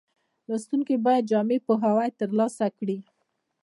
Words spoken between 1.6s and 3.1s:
پوهاوی ترلاسه کړي.